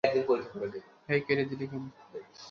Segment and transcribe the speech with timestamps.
[1.07, 1.83] হেই, কেটে দিলি কেন?